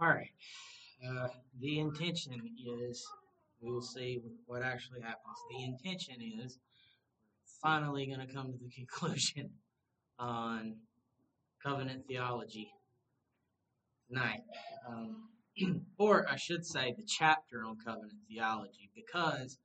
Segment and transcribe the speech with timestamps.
[0.00, 0.30] All right.
[1.06, 1.28] Uh,
[1.60, 2.40] the intention
[2.88, 3.06] is,
[3.60, 5.36] we will see what actually happens.
[5.50, 6.58] The intention is
[7.62, 9.50] finally going to come to the conclusion
[10.18, 10.76] on
[11.62, 12.70] covenant theology
[14.08, 14.40] tonight.
[14.88, 15.28] Um,
[15.98, 19.58] or I should say the chapter on covenant theology, because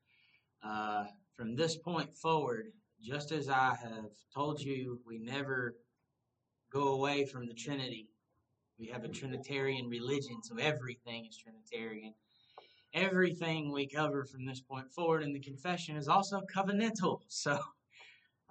[0.64, 1.06] uh,
[1.38, 2.66] from this point forward,
[3.02, 5.76] just as I have told you, we never
[6.76, 8.10] go away from the Trinity.
[8.78, 12.14] We have a Trinitarian religion, so everything is Trinitarian.
[12.94, 17.22] Everything we cover from this point forward in the confession is also covenantal.
[17.30, 17.60] So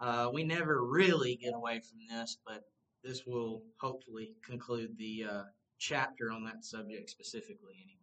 [0.01, 2.63] uh, we never really get away from this, but
[3.03, 5.43] this will hopefully conclude the uh,
[5.79, 8.01] chapter on that subject specifically, anyway.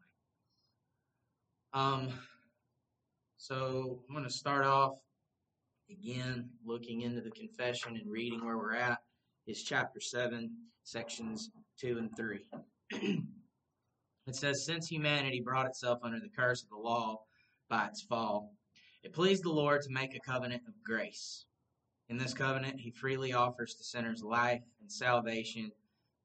[1.73, 2.20] Um,
[3.38, 4.94] so I'm going to start off
[5.90, 9.00] again looking into the confession and reading where we're at
[9.48, 10.50] is chapter 7,
[10.84, 12.40] sections 2 and 3.
[14.28, 17.22] it says, Since humanity brought itself under the curse of the law
[17.69, 18.53] by its fall,
[19.03, 21.45] it pleased the Lord to make a covenant of grace.
[22.09, 25.72] In this covenant, he freely offers to sinners life and salvation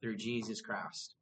[0.00, 1.14] through Jesus Christ.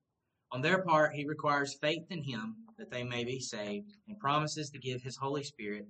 [0.51, 4.71] On their part, he requires faith in him that they may be saved and promises
[4.71, 5.87] to give his Holy Spirit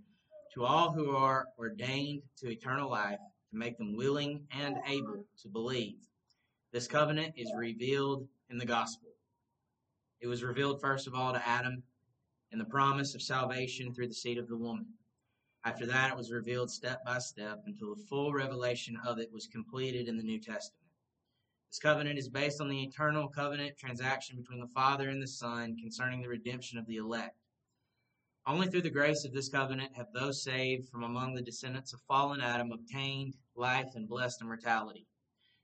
[0.54, 3.18] to all who are ordained to eternal life
[3.54, 5.98] to make them willing and able to believe.
[6.72, 9.10] This covenant is revealed in the gospel.
[10.20, 11.84] It was revealed first of all to Adam
[12.50, 14.86] in the promise of salvation through the seed of the woman.
[15.64, 19.46] After that, it was revealed step by step until the full revelation of it was
[19.46, 20.82] completed in the New Testament.
[21.70, 25.76] This covenant is based on the eternal covenant transaction between the Father and the Son
[25.76, 27.36] concerning the redemption of the elect.
[28.46, 32.00] Only through the grace of this covenant have those saved from among the descendants of
[32.06, 35.06] fallen Adam obtained life and blessed immortality.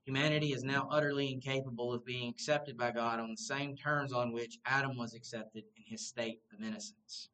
[0.05, 4.33] Humanity is now utterly incapable of being accepted by God on the same terms on
[4.33, 7.29] which Adam was accepted in his state of innocence.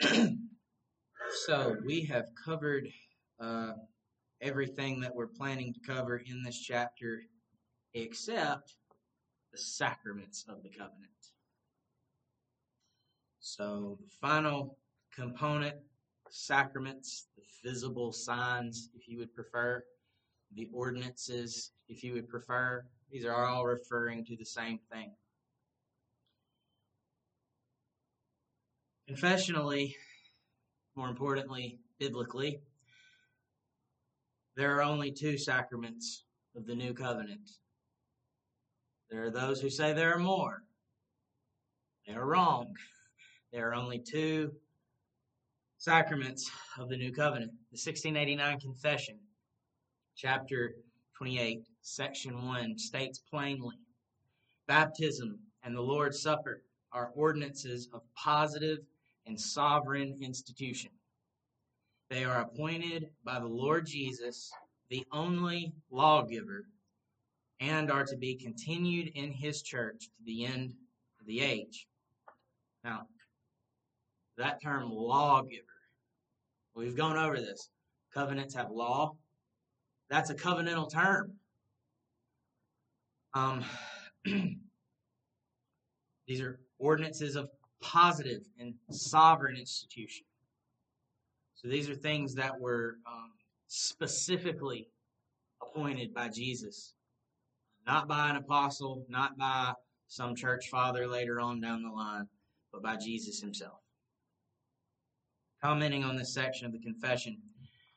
[1.46, 2.86] so, we have covered
[3.40, 3.72] uh,
[4.40, 7.22] everything that we're planning to cover in this chapter
[7.94, 8.76] except
[9.50, 11.17] the sacraments of the covenant.
[13.50, 14.76] So, the final
[15.10, 15.76] component,
[16.28, 19.82] sacraments, the visible signs, if you would prefer,
[20.54, 25.12] the ordinances, if you would prefer, these are all referring to the same thing.
[29.08, 29.94] Confessionally,
[30.94, 32.60] more importantly, biblically,
[34.56, 37.48] there are only two sacraments of the new covenant.
[39.10, 40.64] There are those who say there are more.
[42.06, 42.74] They are wrong.
[43.52, 44.52] There are only two
[45.78, 47.52] sacraments of the new covenant.
[47.70, 49.18] The 1689 Confession,
[50.16, 50.74] chapter
[51.16, 53.76] 28, section 1, states plainly
[54.66, 58.80] Baptism and the Lord's Supper are ordinances of positive
[59.26, 60.90] and sovereign institution.
[62.10, 64.52] They are appointed by the Lord Jesus,
[64.90, 66.66] the only lawgiver,
[67.60, 70.74] and are to be continued in his church to the end
[71.20, 71.86] of the age.
[72.84, 73.06] Now,
[74.38, 75.62] that term lawgiver,
[76.74, 77.70] we've gone over this.
[78.14, 79.14] Covenants have law.
[80.08, 81.32] That's a covenantal term.
[83.34, 83.64] Um,
[86.26, 87.50] these are ordinances of
[87.82, 90.24] positive and sovereign institution.
[91.54, 93.32] So these are things that were um,
[93.66, 94.88] specifically
[95.60, 96.94] appointed by Jesus,
[97.86, 99.72] not by an apostle, not by
[100.06, 102.26] some church father later on down the line,
[102.72, 103.80] but by Jesus himself.
[105.62, 107.36] Commenting on this section of the confession,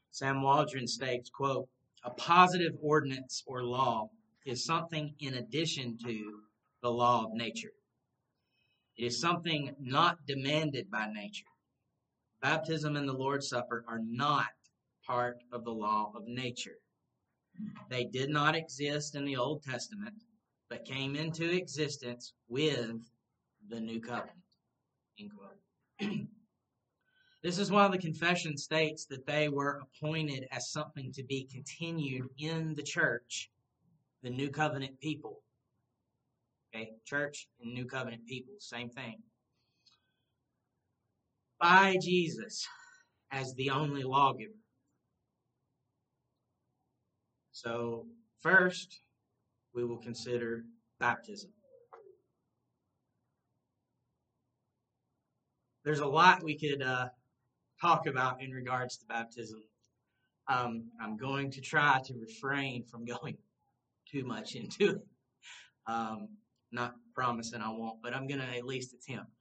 [0.10, 1.70] Sam Waldron states, quote,
[2.04, 4.10] a positive ordinance or law
[4.46, 6.42] is something in addition to
[6.82, 7.74] the law of nature.
[8.98, 11.46] It is something not demanded by nature.
[12.42, 14.48] Baptism and the Lord's Supper are not
[15.06, 16.80] part of the law of nature.
[17.90, 20.16] They did not exist in the Old Testament,
[20.70, 23.02] but came into existence with
[23.70, 24.38] the new covenant.
[27.44, 32.30] this is why the confession states that they were appointed as something to be continued
[32.38, 33.50] in the church,
[34.24, 35.42] the new covenant people.
[36.74, 39.22] Okay, church and new covenant people, same thing
[41.62, 42.68] by Jesus
[43.32, 44.52] as the only lawgiver.
[47.52, 48.08] So,
[48.42, 49.02] first,
[49.74, 50.64] we will consider
[51.00, 51.52] baptism.
[55.86, 57.10] There's a lot we could uh,
[57.82, 59.64] talk about in regards to baptism.
[60.48, 63.38] Um, I'm going to try to refrain from going
[64.12, 65.02] too much into it.
[65.88, 66.30] Um,
[66.72, 69.32] not promising I won't, but I'm going to at least attempt.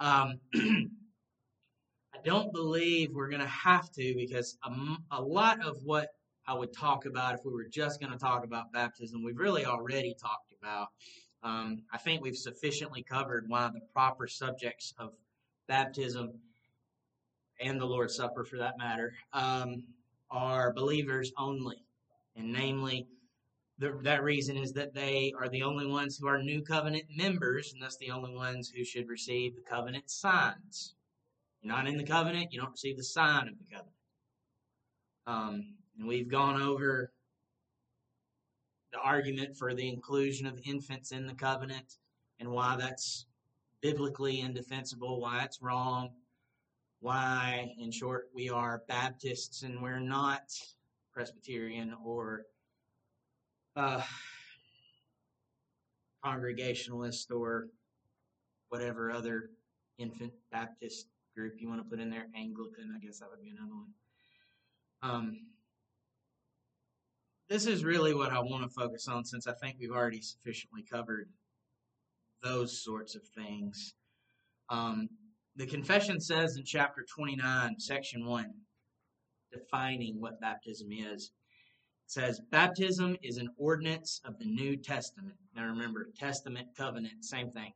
[0.00, 4.70] Um, I don't believe we're going to have to because a,
[5.10, 6.08] a lot of what
[6.46, 9.66] I would talk about if we were just going to talk about baptism, we've really
[9.66, 10.88] already talked about.
[11.42, 15.12] Um, I think we've sufficiently covered why the proper subjects of
[15.68, 16.32] baptism
[17.60, 19.82] and the Lord's Supper, for that matter, um,
[20.30, 21.82] are believers only.
[22.36, 23.06] And namely,
[23.78, 27.72] the, that reason is that they are the only ones who are new covenant members,
[27.72, 30.94] and thus the only ones who should receive the covenant signs.
[31.62, 33.94] You're not in the covenant, you don't receive the sign of the covenant.
[35.26, 37.12] Um, and we've gone over
[38.92, 41.98] the argument for the inclusion of infants in the covenant
[42.40, 43.26] and why that's
[43.82, 46.10] biblically indefensible, why it's wrong,
[47.00, 50.42] why, in short, we are Baptists and we're not
[51.12, 52.46] Presbyterian or
[53.76, 54.02] uh,
[56.24, 57.68] Congregationalist or
[58.68, 59.50] whatever other
[59.98, 62.26] infant Baptist group you want to put in there.
[62.36, 63.92] Anglican, I guess that would be another one.
[65.00, 65.40] Um,
[67.48, 70.82] this is really what I want to focus on since I think we've already sufficiently
[70.82, 71.28] covered
[72.42, 73.94] those sorts of things.
[74.68, 75.08] Um,
[75.58, 78.46] the confession says in chapter 29, section 1,
[79.52, 81.32] defining what baptism is.
[82.04, 85.34] It says, Baptism is an ordinance of the New Testament.
[85.56, 87.72] Now remember, Testament, covenant, same thing.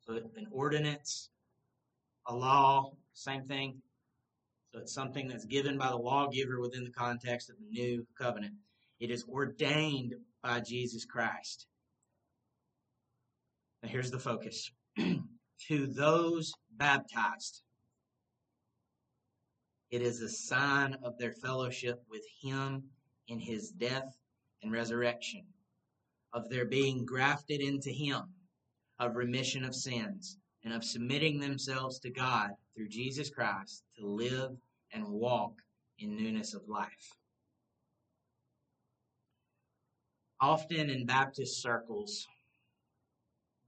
[0.00, 1.28] So an ordinance,
[2.26, 3.82] a law, same thing.
[4.72, 8.54] So it's something that's given by the lawgiver within the context of the new covenant.
[8.98, 11.66] It is ordained by Jesus Christ.
[13.82, 14.70] Now here's the focus.
[15.68, 17.62] to those baptized.
[19.90, 22.84] It is a sign of their fellowship with Him
[23.28, 24.16] in His death
[24.62, 25.44] and resurrection,
[26.32, 28.22] of their being grafted into Him,
[28.98, 34.50] of remission of sins, and of submitting themselves to God through Jesus Christ to live
[34.92, 35.52] and walk
[35.98, 37.16] in newness of life.
[40.40, 42.26] Often in Baptist circles,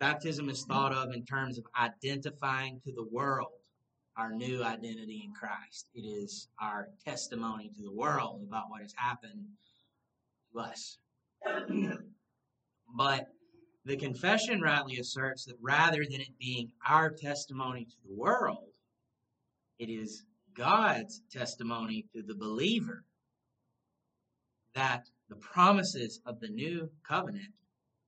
[0.00, 3.50] Baptism is thought of in terms of identifying to the world
[4.16, 5.88] our new identity in Christ.
[5.94, 9.44] It is our testimony to the world about what has happened
[10.52, 10.98] to us.
[12.96, 13.26] but
[13.84, 18.74] the confession rightly asserts that rather than it being our testimony to the world,
[19.78, 20.24] it is
[20.54, 23.04] God's testimony to the believer
[24.74, 27.52] that the promises of the new covenant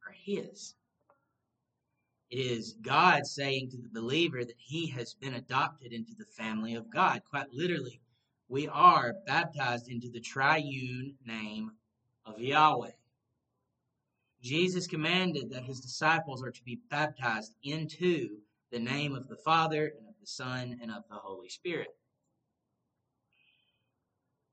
[0.07, 0.75] are His.
[2.31, 6.75] It is God saying to the believer that he has been adopted into the family
[6.75, 7.23] of God.
[7.29, 8.01] Quite literally,
[8.49, 11.73] we are baptized into the triune name
[12.25, 12.93] of Yahweh.
[14.43, 18.39] Jesus commanded that his disciples are to be baptized into
[18.71, 21.89] the name of the Father and of the Son and of the Holy Spirit.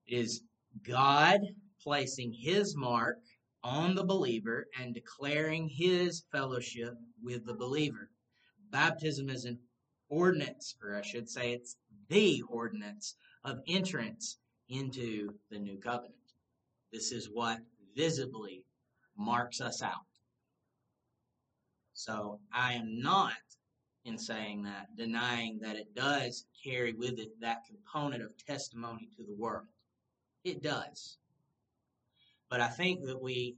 [0.07, 0.41] It is
[0.83, 1.41] God
[1.81, 3.19] placing his mark
[3.63, 8.09] on the believer and declaring his fellowship with the believer.
[8.71, 9.59] Baptism is an
[10.09, 11.77] ordinance, or I should say it's
[12.09, 14.37] the ordinance of entrance
[14.69, 16.13] into the new covenant.
[16.91, 17.59] This is what
[17.95, 18.63] visibly
[19.17, 20.05] marks us out.
[21.93, 23.33] So I am not,
[24.05, 29.23] in saying that, denying that it does carry with it that component of testimony to
[29.23, 29.65] the world.
[30.43, 31.17] It does.
[32.49, 33.55] But I think that we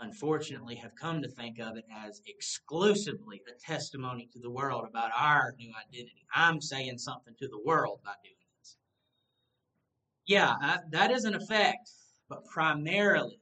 [0.00, 5.12] unfortunately have come to think of it as exclusively a testimony to the world about
[5.16, 6.26] our new identity.
[6.34, 8.76] I'm saying something to the world by doing this.
[10.26, 11.90] Yeah, I, that is an effect,
[12.28, 13.40] but primarily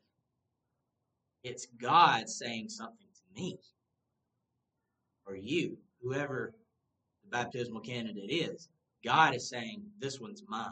[1.43, 3.59] it's God saying something to me
[5.27, 6.53] or you, whoever
[7.23, 8.69] the baptismal candidate is.
[9.05, 10.69] God is saying, This one's mine.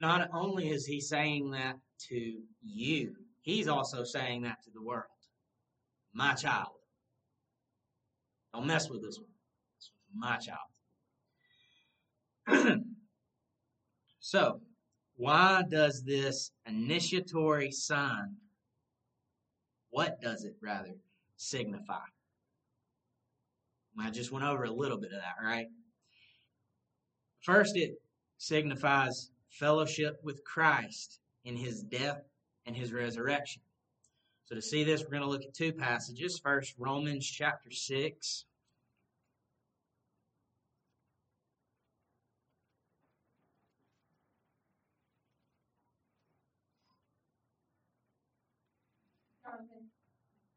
[0.00, 1.76] Not only is He saying that
[2.08, 3.14] to you,
[3.48, 5.06] He's also saying that to the world.
[6.12, 6.74] My child.
[8.52, 9.30] Don't mess with this one.
[9.78, 10.68] This one's my child.
[14.20, 14.60] so,
[15.16, 18.36] why does this initiatory sign,
[19.88, 20.92] what does it rather
[21.38, 22.04] signify?
[23.98, 25.68] I just went over a little bit of that, right?
[27.40, 27.94] First, it
[28.36, 32.22] signifies fellowship with Christ in his death
[32.66, 33.62] and his resurrection.
[34.44, 36.38] So to see this, we're going to look at two passages.
[36.38, 38.44] First, Romans chapter 6.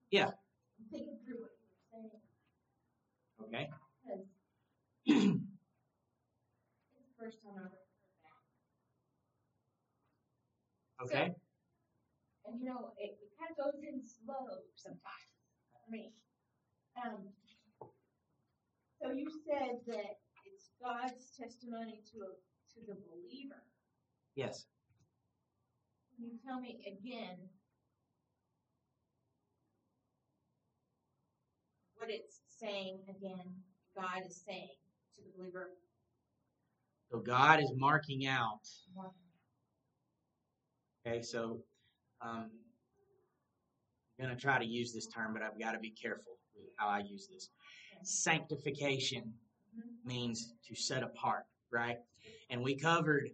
[0.10, 0.32] Yeah.
[3.42, 3.70] Okay.
[7.18, 7.70] first time
[11.02, 11.24] ever heard that.
[11.24, 11.36] Okay.
[12.46, 15.32] And you know, it, it kind of goes in slow sometimes.
[15.88, 16.12] I mean,
[16.98, 17.28] um,
[19.02, 22.32] so you said that it's God's testimony to a,
[22.74, 23.64] to the believer.
[24.36, 24.66] Yes.
[26.16, 27.38] Can you tell me again
[31.96, 33.46] what it's saying again?
[33.96, 34.78] God is saying
[35.16, 35.72] to the believer.
[37.12, 38.62] So God is marking out.
[41.06, 41.60] Okay, so
[42.22, 42.52] um,
[44.20, 46.70] I'm going to try to use this term, but I've got to be careful with
[46.78, 47.50] how I use this.
[48.04, 49.34] Sanctification
[50.06, 51.98] means to set apart, right?
[52.50, 53.30] And we covered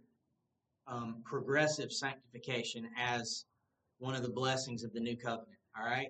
[0.86, 3.44] um, progressive sanctification as
[3.98, 6.08] one of the blessings of the new covenant, all right?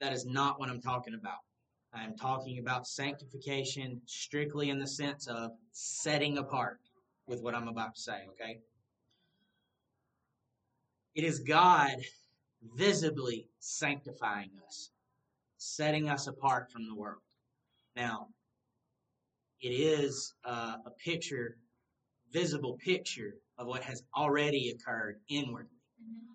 [0.00, 1.38] That is not what I'm talking about.
[1.92, 6.78] I am talking about sanctification strictly in the sense of setting apart
[7.26, 8.58] with what I'm about to say, okay?
[11.14, 11.96] It is God
[12.74, 14.90] visibly sanctifying us,
[15.58, 17.22] setting us apart from the world.
[17.94, 18.28] Now,
[19.60, 21.56] it is uh, a picture,
[22.32, 25.70] visible picture of what has already occurred inwardly.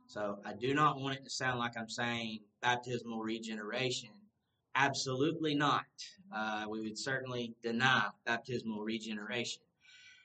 [0.08, 4.10] So I do not want it to sound like I'm saying baptismal regeneration.
[4.76, 5.86] Absolutely not.
[6.34, 9.62] Uh, we would certainly deny baptismal regeneration.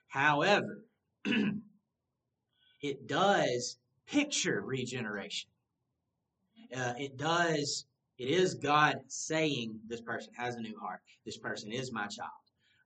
[0.06, 0.84] However,
[2.82, 5.50] it does picture regeneration.
[6.74, 7.86] Uh, it does,
[8.18, 11.00] it is God saying this person has a new heart.
[11.24, 12.30] This person is my child.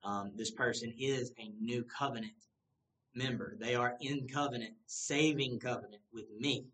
[0.04, 2.32] Um, this person is a new covenant
[3.14, 3.56] member.
[3.58, 6.64] They are in covenant, saving covenant with me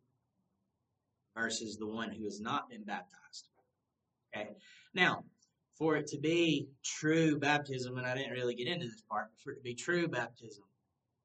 [1.34, 3.48] versus the one who has not been baptized.
[4.36, 4.50] Okay.
[4.94, 5.24] Now,
[5.76, 9.40] for it to be true baptism, and I didn't really get into this part, but
[9.42, 10.64] for it to be true baptism,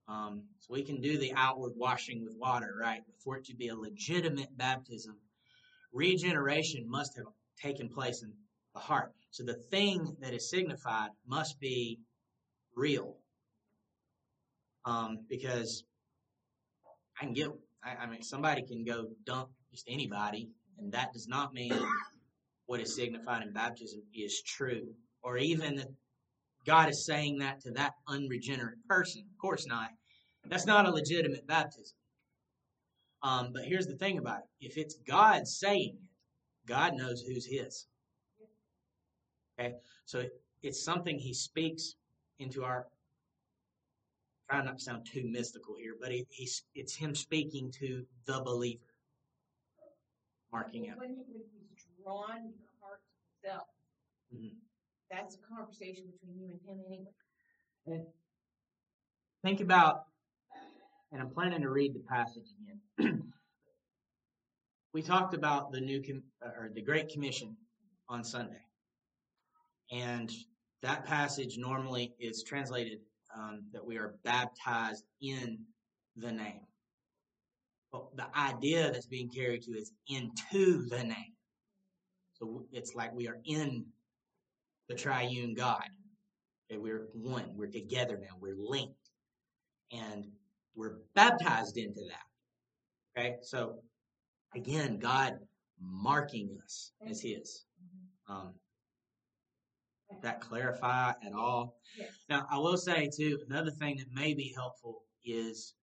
[0.09, 3.01] um, so we can do the outward washing with water, right?
[3.23, 5.15] For it to be a legitimate baptism,
[5.93, 7.27] regeneration must have
[7.61, 8.33] taken place in
[8.73, 9.11] the heart.
[9.29, 11.99] So the thing that is signified must be
[12.75, 13.17] real.
[14.85, 15.83] Um, because
[17.21, 17.49] I can get,
[17.83, 20.49] I, I mean, somebody can go dump just anybody,
[20.79, 21.73] and that does not mean
[22.65, 24.87] what is signified in baptism is true,
[25.21, 25.87] or even that
[26.65, 29.23] God is saying that to that unregenerate person.
[29.31, 29.89] Of course not.
[30.46, 31.96] That's not a legitimate baptism.
[33.22, 37.46] Um, but here's the thing about it: if it's God saying it, God knows who's
[37.46, 37.88] His.
[39.60, 40.31] Okay, so it,
[40.63, 41.96] it's something He speaks
[42.39, 42.88] into our.
[44.50, 48.79] Try not to sound too mystical here, but it's Him speaking to the believer,
[50.51, 50.98] marking out.
[50.98, 53.67] When, he, when he's drawn your heart to himself,
[54.34, 54.55] Mhm.
[55.12, 57.13] that's a conversation between you and him anyway.
[57.86, 58.08] And
[59.43, 60.08] think about,
[61.11, 62.47] and I'm planning to read the passage
[62.99, 63.23] again.
[64.93, 67.55] we talked about the new com- or the Great Commission
[68.07, 68.61] on Sunday,
[69.91, 70.31] and
[70.81, 72.99] that passage normally is translated
[73.35, 75.59] um, that we are baptized in
[76.15, 76.61] the name.
[77.91, 81.33] But the idea that's being carried to is into the name.
[82.33, 83.85] So it's like we are in
[84.87, 85.83] the triune God.
[86.71, 87.51] Okay, we're one.
[87.55, 88.37] We're together now.
[88.39, 88.93] We're linked.
[89.91, 90.27] And
[90.75, 93.19] we're baptized into that.
[93.19, 93.79] Okay, so
[94.55, 95.39] again, God
[95.81, 97.65] marking us as His.
[98.27, 98.53] Um,
[100.21, 101.77] that clarify at all?
[101.97, 102.09] Yes.
[102.29, 105.73] Now, I will say too, another thing that may be helpful is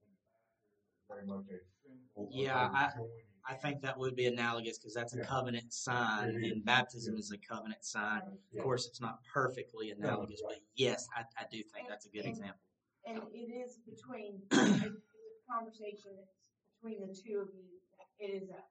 [0.00, 2.30] And baptism very much a symbol.
[2.32, 3.27] Yeah, a joining.
[3.48, 5.24] I think that would be analogous because that's a Yeah.
[5.24, 6.52] covenant sign, It is.
[6.52, 8.20] and baptism is a covenant sign.
[8.54, 10.56] Of course, it's not perfectly analogous, right.
[10.56, 12.60] but yes, I, I do think that's a good And- example.
[13.06, 16.50] And it is between, it's a conversation that's
[16.82, 17.80] between the two of you.
[18.18, 18.62] It is a,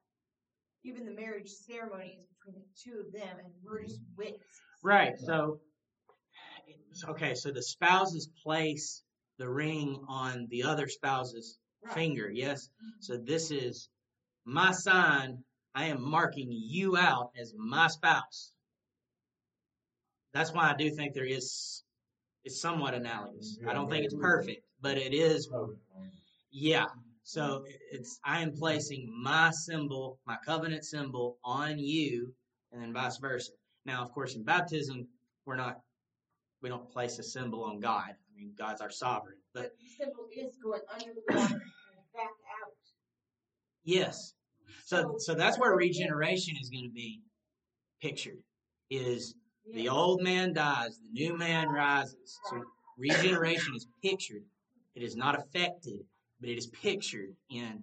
[0.84, 4.16] even the marriage ceremony is between the two of them, and we're just mm-hmm.
[4.16, 4.60] witnesses.
[4.84, 5.18] Right.
[5.18, 5.60] So,
[7.08, 9.02] okay, so the spouses place
[9.38, 11.94] the ring on the other spouse's Right.
[11.94, 12.68] finger, yes?
[12.68, 13.00] Mm-hmm.
[13.00, 13.88] So this is
[14.48, 15.44] my sign.
[15.74, 18.52] I am marking you out as my spouse.
[20.32, 21.84] That's why I do think there is,
[22.44, 23.58] it's somewhat analogous.
[23.68, 25.48] I don't think it's perfect, but it is,
[26.50, 26.86] yeah.
[27.22, 32.32] So it's, I am placing my symbol, my covenant symbol on you,
[32.72, 33.52] and then vice versa.
[33.84, 35.06] Now, of course, in baptism,
[35.44, 35.80] we're not,
[36.62, 38.10] we don't place a symbol on God.
[38.10, 41.60] I mean, God's our sovereign, but But the symbol is going under the water and
[42.14, 42.72] back out.
[43.84, 44.34] Yes.
[44.88, 47.20] So so that's where regeneration is going to be
[48.00, 48.38] pictured.
[48.88, 49.34] Is
[49.74, 52.40] the old man dies, the new man rises.
[52.48, 52.62] So
[52.96, 54.44] regeneration is pictured.
[54.94, 56.00] It is not affected,
[56.40, 57.82] but it is pictured in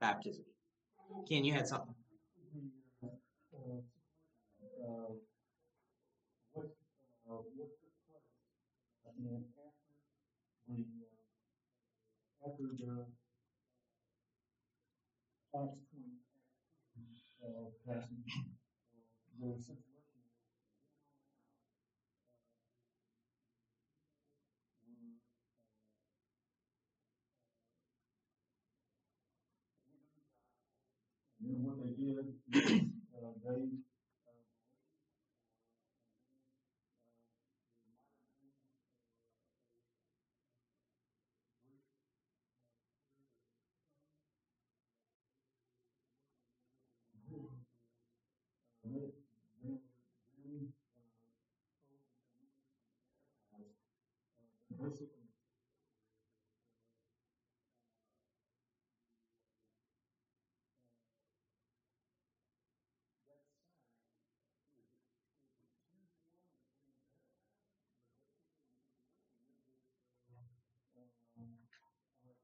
[0.00, 0.44] baptism.
[1.28, 1.94] Ken, you had something.
[3.04, 3.06] Uh,
[4.84, 5.12] uh,
[6.52, 6.66] what,
[7.30, 8.26] uh, what took place,
[9.06, 9.38] uh,
[10.68, 10.84] and
[12.44, 13.06] after the,
[17.92, 18.04] And
[31.42, 32.26] then what they did,
[33.16, 33.89] uh, they,
[50.60, 50.66] uh,
[54.78, 55.30] basically,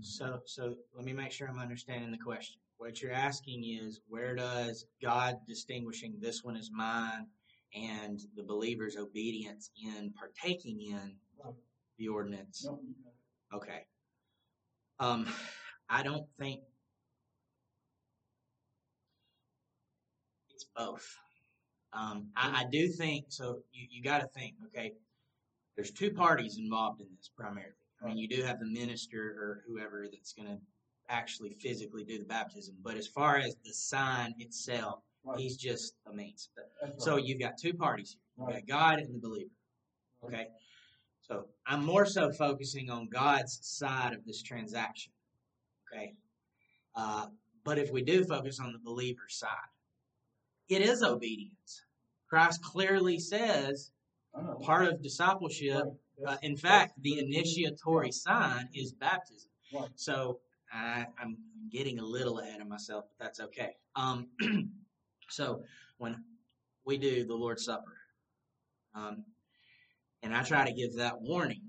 [0.02, 2.60] So so let me make sure I'm understanding the question.
[2.78, 7.28] What you're asking is where does God distinguishing this one is mine
[7.74, 11.16] and the believer's obedience in partaking in
[11.98, 12.66] the ordinance?
[12.66, 13.56] No, you got it.
[13.56, 13.86] Okay.
[15.00, 15.28] Um,
[15.90, 16.62] I don't think
[20.54, 21.08] it's both.
[21.94, 23.60] Um, I, I do think so.
[23.72, 24.92] You, you got to think, okay,
[25.76, 27.72] there's two parties involved in this primarily.
[28.06, 30.58] I mean, you do have the minister or whoever that's going to
[31.10, 35.40] actually physically do the baptism, but as far as the sign itself, Right.
[35.40, 36.50] he's just a means.
[36.82, 38.22] That's So you've got two parties here.
[38.38, 38.68] You've Right.
[38.68, 39.50] got God and the believer.
[40.24, 40.48] Okay.
[41.22, 45.12] So I'm more so focusing on God's side of this transaction.
[45.92, 46.16] Okay.
[46.94, 47.30] Uh,
[47.64, 49.50] but if we do focus on the believer's side,
[50.70, 51.84] it is obedience.
[52.28, 53.92] Christ clearly says,
[54.62, 55.94] Part of discipleship, Right,
[56.26, 59.50] uh, in fact, the initiatory sign is baptism.
[59.96, 60.40] So
[60.72, 61.38] I, I'm
[61.72, 63.76] getting a little ahead of myself, but that's okay.
[63.96, 64.28] Um,
[65.30, 65.64] so
[65.98, 66.24] when
[66.86, 67.98] we do the Lord's Supper,
[68.94, 69.26] um,
[70.24, 71.62] and I try to give that warning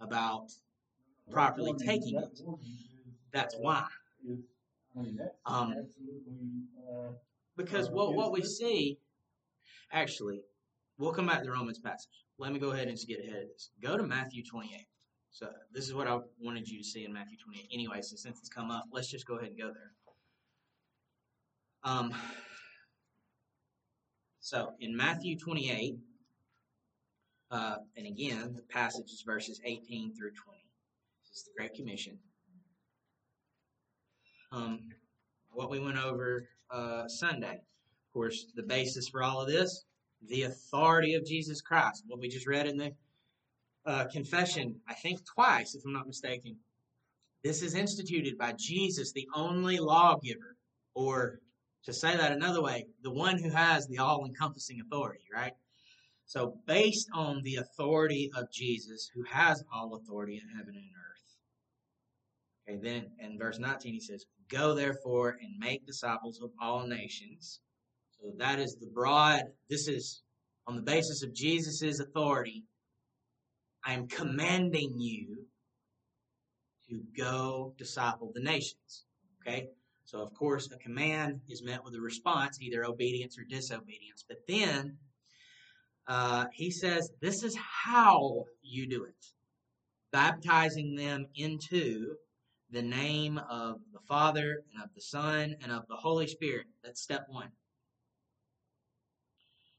[0.00, 0.48] about
[1.30, 2.40] properly taking it.
[3.32, 3.86] That's uh, why.
[4.28, 4.38] Is,
[4.96, 5.74] I mean, that's Um,
[6.90, 7.12] uh,
[7.56, 8.98] Because Uh, what, what we see,
[9.90, 10.42] actually,
[10.98, 12.24] we'll come back to the Romans passage.
[12.42, 13.70] Let me go ahead and just get ahead of this.
[13.80, 14.84] Go to Matthew 28.
[15.30, 17.68] So this is what I wanted you to see in Matthew 28.
[17.72, 19.92] Anyway, so since it's come up, let's just go ahead and go there.
[21.84, 22.12] Um,
[24.40, 25.94] so in Matthew 28,
[27.52, 30.58] uh, and again, the passage is verses 18 through 20.
[31.28, 32.18] This is the Great Commission.
[34.50, 34.80] Um,
[35.52, 37.54] what we went over uh, Sunday.
[37.54, 39.84] Of course, the basis for all of this,
[40.28, 42.04] the authority of Jesus Christ.
[42.06, 42.92] What we just read in the
[43.84, 46.56] uh, confession, I think twice, if I'm not mistaken.
[47.42, 50.56] This is instituted by Jesus, the only lawgiver,
[50.94, 51.40] or
[51.84, 55.52] to say that another way, the one who has the all encompassing authority, right?
[56.24, 61.12] So, based on the authority of Jesus, who has all authority in heaven and earth.
[62.68, 67.60] Okay, then in verse 19 he says, Go therefore and make disciples of all nations.
[68.22, 70.22] So that is the broad, this is
[70.68, 72.64] on the basis of Jesus' authority.
[73.84, 75.46] I am commanding you
[76.88, 79.06] to go disciple the nations.
[79.40, 79.70] Okay?
[80.04, 84.24] So, of course, a command is met with a response, either obedience or disobedience.
[84.28, 84.98] But then
[86.06, 89.14] uh, he says, This is how you do it
[90.12, 92.14] baptizing them into
[92.70, 96.66] the name of the Father and of the Son and of the Holy Spirit.
[96.84, 97.50] That's step one.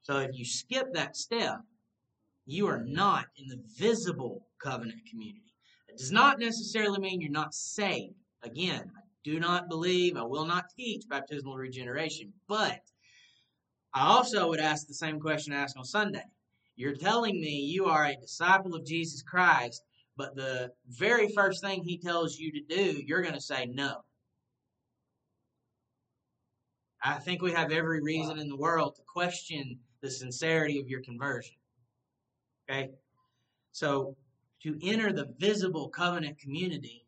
[0.04, 1.60] So if you skip that step,
[2.46, 5.54] you are not in the visible covenant community.
[5.88, 8.16] It does not necessarily mean you're not saved.
[8.44, 12.82] Again, I do not believe, I will not teach baptismal regeneration, but
[13.94, 16.26] I also would ask the same question I asked on Sunday.
[16.76, 19.82] You're telling me you are a disciple of Jesus Christ,
[20.18, 24.04] but the very first thing he tells you to do, you're going to say no.
[27.02, 31.02] I think we have every reason in the world to question the sincerity of your
[31.02, 31.56] conversion.
[32.70, 32.92] Okay?
[33.72, 34.16] So,
[34.62, 37.06] to enter the visible covenant community,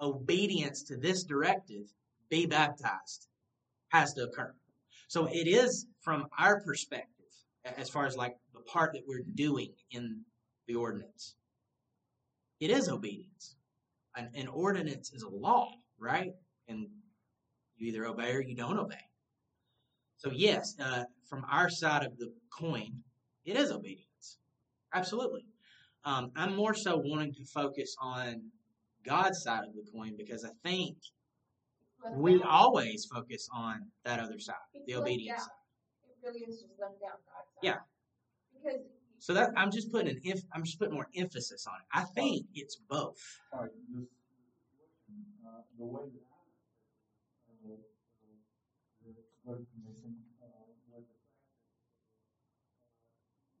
[0.00, 1.86] obedience to this directive,
[2.30, 3.26] be baptized,
[3.88, 4.54] has to occur.
[5.08, 7.08] So, it is from our perspective,
[7.64, 10.20] as far as like the part that we're doing in
[10.68, 11.34] the ordinance,
[12.60, 13.56] it is obedience.
[14.14, 16.32] An, an ordinance is a law, right?
[16.68, 16.86] And
[17.76, 19.09] you either obey or you don't obey.
[20.20, 22.92] So, yes, uh, from our side of the coin,
[23.46, 24.36] it is obedience.
[24.92, 25.46] Absolutely.
[26.04, 28.42] Um, I'm more so wanting to focus on
[29.06, 30.98] God's side of the coin because I think
[32.04, 32.44] Left we out.
[32.50, 35.46] always focus on that other side, It's the obedience out.
[35.46, 36.10] side.
[36.10, 37.62] It really is just left out God's side.
[37.62, 37.78] Yeah.
[38.62, 38.80] Because.
[39.20, 41.86] So that I'm just putting an if I'm just putting more emphasis on it.
[41.98, 43.16] I think it's both.
[43.52, 44.04] all right, this,
[45.46, 46.40] uh, the way that I,
[47.68, 47.76] uh, uh,
[49.04, 49.12] the
[49.44, 50.48] Great Commission, uh,
[50.88, 52.40] was the fact that, uh,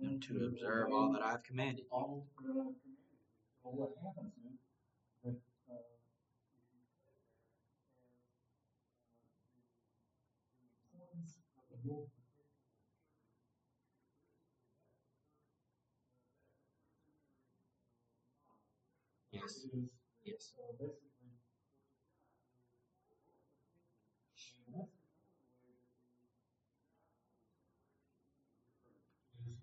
[0.00, 1.84] And to observe all that I've commanded.
[3.62, 4.56] all what happens you
[5.22, 5.84] say that,
[10.62, 12.08] the importance of the book
[19.30, 19.66] Yes.
[20.24, 20.52] Yes.
[20.58, 21.36] uh, basically,
[29.36, 29.57] and that's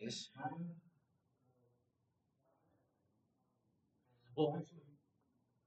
[0.00, 0.28] Yes.
[4.36, 4.82] Well, actually,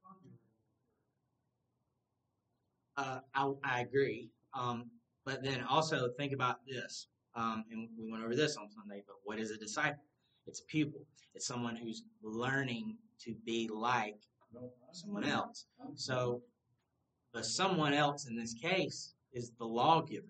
[0.04, 0.34] popular.
[3.00, 4.28] Uh, I, I agree.
[4.58, 4.90] Um,
[5.24, 7.08] but then also think about this.
[7.34, 10.04] Um, and we went over this on Sunday, but what is a disciple?
[10.46, 11.06] It's a pupil.
[11.34, 14.16] It's someone who's learning to be like
[14.92, 15.66] someone else.
[15.94, 16.42] So
[17.32, 20.26] the someone else in this case is the lawgiver.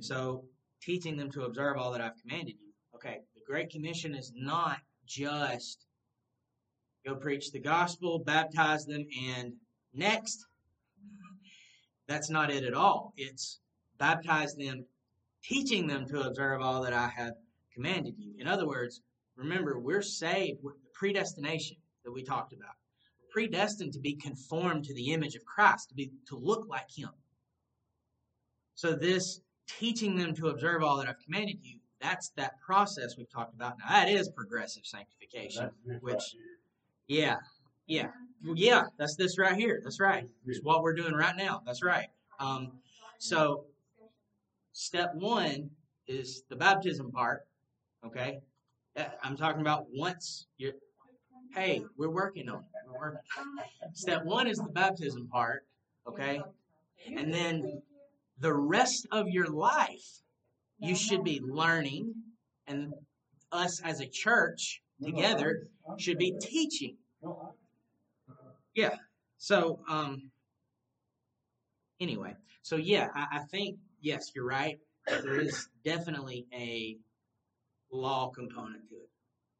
[0.00, 0.44] So
[0.80, 2.72] teaching them to observe all that I've commanded you.
[2.94, 5.86] Okay, the Great Commission is not just
[7.04, 9.52] go preach the gospel, baptize them, and
[9.92, 10.46] next.
[12.08, 13.12] That's not it at all.
[13.16, 13.60] It's
[13.98, 14.84] baptize them,
[15.44, 17.34] teaching them to observe all that I have
[17.72, 18.34] commanded you.
[18.38, 19.02] In other words,
[19.36, 22.74] remember, we're saved with the predestination that we talked about.
[23.30, 27.10] Predestined to be conformed to the image of Christ, to be to look like him.
[28.74, 33.30] So this teaching them to observe all that I've commanded you, that's that process we've
[33.30, 33.76] talked about.
[33.78, 35.64] Now that is progressive sanctification.
[36.00, 36.34] Which-
[37.06, 37.36] Yeah.
[37.88, 38.08] Yeah.
[38.44, 39.80] Yeah, that's this right here.
[39.82, 40.28] That's right.
[40.46, 41.62] It's what we're doing right now.
[41.66, 42.06] That's right.
[42.38, 42.72] Um,
[43.18, 43.64] so
[44.72, 45.70] step one
[46.06, 47.46] is the baptism part.
[48.06, 48.38] Okay.
[48.96, 50.74] Uh, I'm talking about once you're,
[51.54, 52.64] hey, we're working on it.
[52.86, 53.20] We're working.
[53.92, 55.64] Step one is the baptism part.
[56.06, 56.40] Okay.
[57.16, 57.82] And then
[58.38, 60.20] the rest of your life,
[60.78, 62.14] you should be learning,
[62.68, 62.92] and
[63.50, 66.96] us as a church No, no, together I- I should be teaching.
[68.76, 68.98] I-
[69.36, 70.30] So, um,
[72.00, 74.78] anyway, so yeah, I, I think yes, you're right.
[75.06, 76.98] There is definitely a
[77.92, 79.10] law component to it.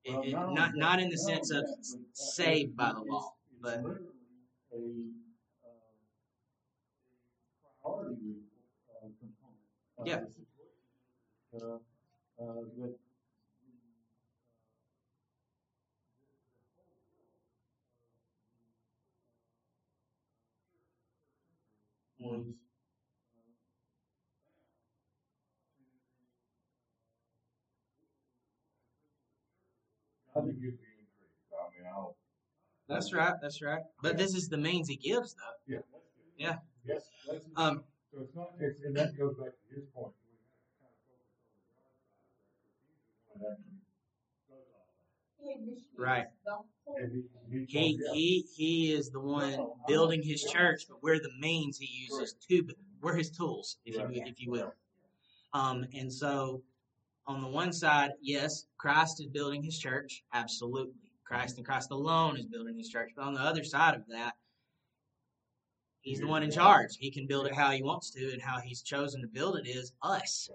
[0.05, 2.93] It- Well, it- not not not in the not sense of that, uh, saved by
[2.93, 5.71] the law, it's but a, uh,
[7.83, 8.37] priority,
[8.91, 9.65] uh, component
[9.99, 10.21] of Yeah.
[10.21, 10.49] the situation.
[11.55, 11.79] Uh,
[12.43, 12.95] uh, that was
[16.79, 17.55] I think it'd be increased,
[22.18, 22.18] I mean,
[31.95, 32.17] I'll.
[32.89, 33.83] that's right, that's right.
[34.03, 35.75] But this is the means he gives, though.
[35.75, 35.79] Yeah.
[36.37, 36.57] Yeah.
[36.87, 37.03] Yes,
[37.57, 40.15] Um, so it's not, it's, and that goes back to his point,
[45.97, 46.27] Right.
[47.51, 47.67] He, he.
[47.67, 48.13] he yeah.
[48.13, 52.69] he he is the one building his church, but we're the means he uses to.
[53.01, 54.73] We're his tools, if you if you will.
[55.55, 56.63] Um, and so,
[57.27, 60.95] on the one side, yes, Christ is building his church, absolutely.
[61.25, 63.13] Christ and Christ alone is building his church.
[63.17, 64.35] But on the other side of that,
[66.01, 66.97] he's the one in charge.
[66.99, 69.67] He can build it how he wants to, and how he's chosen to build it
[69.67, 70.51] is us.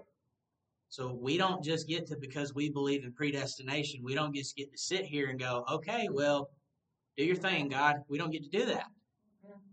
[0.94, 4.04] So we don't just get to because we believe in predestination.
[4.04, 6.50] We don't just get to sit here and go, okay, well,
[7.16, 7.96] do your thing, God.
[8.08, 8.86] We don't get to do that.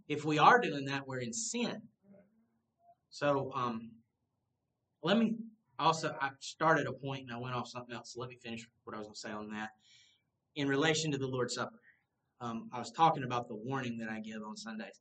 [0.08, 1.80] If we are doing that, we're in sin.
[3.12, 3.92] So, um,
[5.04, 5.36] let me
[5.78, 8.14] also, I started a point and I went off something else.
[8.16, 9.70] So let me finish what I was going to say on that.
[10.56, 11.80] In relation to the Lord's Supper,
[12.40, 15.00] um, I was talking about the warning that I give on Sundays.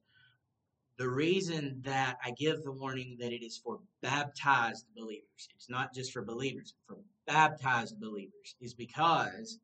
[1.00, 5.94] The reason that I give the warning that it is for baptized believers, it's not
[5.94, 9.58] just for believers, for baptized believers, is because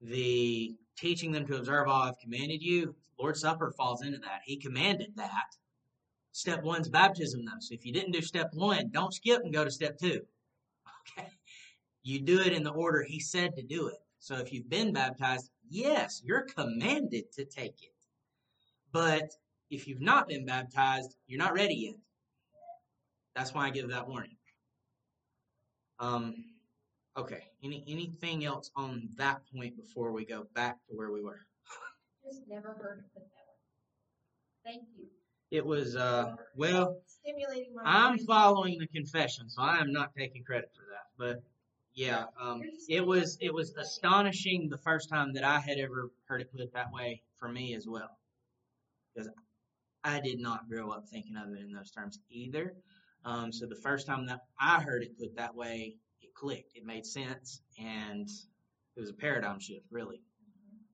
[0.00, 4.42] the teaching them to observe all I've commanded you, Lord's Supper falls into that.
[4.44, 5.56] He commanded that.
[6.30, 7.58] Step one's baptism, though.
[7.58, 10.20] So if you didn't do step one, don't skip and go to step two.
[11.18, 11.26] Okay?
[12.04, 13.98] You do it in the order He said to do it.
[14.20, 17.92] So if you've been baptized, yes, you're commanded to take it.
[18.92, 19.32] But
[19.70, 21.94] if you've not been baptized, you're not ready yet.
[23.34, 24.36] That's why I give that warning.
[25.98, 26.34] Um,
[27.16, 27.44] okay.
[27.62, 31.40] Any anything else on that point before we go back to where we were?
[32.24, 34.72] Just never heard it put that way.
[34.72, 35.06] Thank you.
[35.50, 37.82] It was uh well, Stimulating my.
[37.84, 41.06] I'm following the confession, so I am not taking credit for that.
[41.18, 41.42] But
[41.94, 46.40] yeah, um, it was it was astonishing the first time that I had ever heard
[46.40, 48.18] it put that way for me as well,
[49.14, 49.30] because
[50.06, 52.74] I did not grow up thinking of it in those terms either.
[53.24, 56.76] Um, so the first time that I heard it put that way, it clicked.
[56.76, 58.28] It made sense, and
[58.96, 60.20] it was a paradigm shift, really,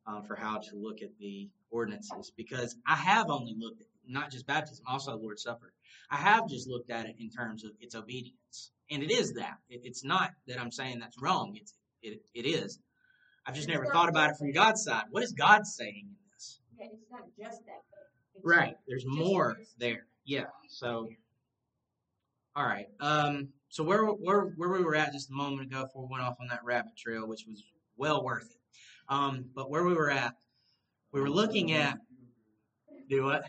[0.07, 2.33] um, for how to look at the ordinances.
[2.35, 5.75] Because I have only looked at not just baptism, also the Lord's Supper.
[6.11, 9.59] I have just looked at it in terms of its obedience, and it is that.
[9.68, 11.53] It, it's not that I'm saying that's wrong.
[11.55, 12.79] It's it, it is.
[13.46, 14.53] I've just It's never thought about it from.
[14.53, 15.05] God's side.
[15.11, 16.61] What is God saying in this?
[16.79, 17.91] Yeah, it's not just that.
[18.42, 18.77] Right.
[18.87, 20.07] There's more there.
[20.25, 20.47] Yeah.
[20.68, 21.09] So,
[22.57, 22.87] all right.
[23.01, 23.49] Um.
[23.68, 26.37] So where where where we were at just a moment ago before we went off
[26.40, 27.62] on that rabbit trail, which was
[27.97, 28.57] well worth it.
[29.09, 29.47] Um.
[29.55, 30.35] But where we were at,
[31.12, 31.99] we were looking at
[33.09, 33.45] do what?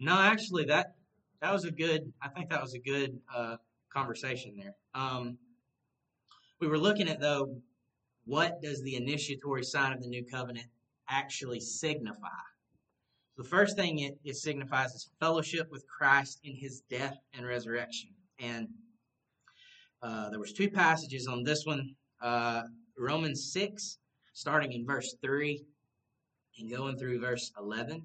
[0.00, 0.94] No, actually, that
[1.40, 2.12] that was a good.
[2.22, 3.56] I think that was a good uh,
[3.92, 4.74] conversation there.
[4.94, 5.38] Um,
[6.60, 7.60] we were looking at though,
[8.24, 10.66] what does the initiatory sign of the new covenant
[11.08, 12.28] actually signify?
[13.38, 18.10] The first thing it, it signifies is fellowship with Christ in his death and resurrection.
[18.40, 18.66] And
[20.02, 21.94] uh, there was two passages on this one.
[22.20, 22.62] Uh,
[22.98, 23.98] Romans 6,
[24.34, 25.64] starting in verse 3
[26.58, 28.02] and going through verse 11.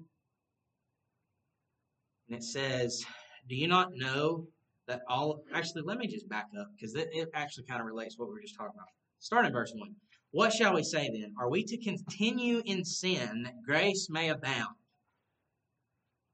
[2.28, 3.04] And it says,
[3.48, 4.46] Do you not know
[4.86, 5.42] that all.
[5.52, 8.34] Actually, let me just back up because it, it actually kind of relates what we
[8.34, 8.86] were just talking about.
[9.18, 9.90] Start in verse 1.
[10.30, 11.32] What shall we say then?
[11.40, 14.76] Are we to continue in sin that grace may abound?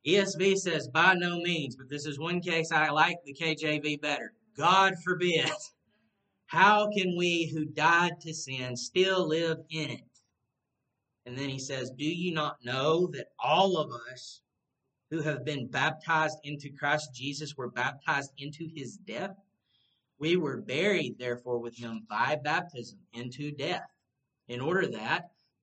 [0.06, 4.32] ESV says, by no means, but this is one case I like the KJV better.
[4.56, 5.50] God forbid.
[6.46, 10.00] How can we who died to sin still live in it?
[11.26, 14.40] And then he says, Do you not know that all of us
[15.10, 19.36] who have been baptized into Christ Jesus were baptized into his death?
[20.18, 23.88] We were buried, therefore, with him by baptism into death,
[24.48, 25.30] in order that,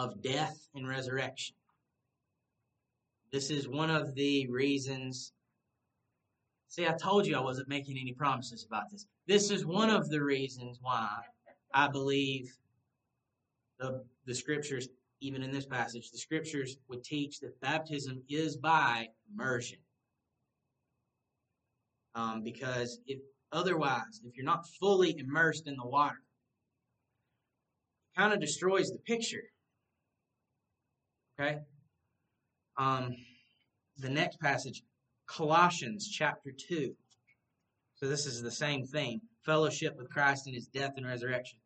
[0.00, 1.54] of death and resurrection.
[3.30, 5.34] This is one of the reasons.
[6.68, 9.04] See, I told you I wasn't making any promises about this.
[9.26, 11.18] This is one of the reasons why
[11.74, 12.50] I believe
[13.78, 14.88] the, the scriptures,
[15.20, 19.78] even in this passage, the scriptures would teach that baptism is by immersion.
[22.14, 23.20] Um, because if
[23.52, 26.22] otherwise, if you're not fully immersed in the water,
[28.16, 29.42] kind of destroys the picture.
[31.40, 31.58] Okay?
[32.76, 33.16] Um,
[33.98, 34.82] the next passage,
[35.26, 36.94] Colossians chapter 2.
[37.94, 41.58] So this is the same thing fellowship with Christ in his death and resurrection.